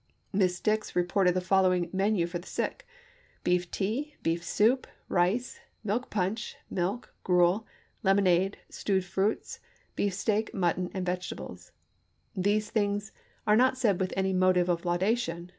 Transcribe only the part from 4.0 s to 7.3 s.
beef soup, rice, milk punch, milk,